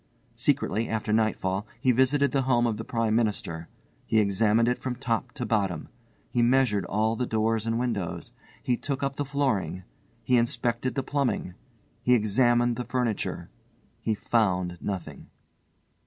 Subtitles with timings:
[0.35, 3.67] Secretly, after nightfall, he visited the home of the Prime Minister.
[4.07, 5.89] He examined it from top to bottom.
[6.31, 8.33] He measured all the doors and windows.
[8.63, 9.83] He took up the flooring.
[10.23, 11.53] He inspected the plumbing.
[12.01, 13.51] He examined the furniture.
[13.99, 15.29] He found nothing.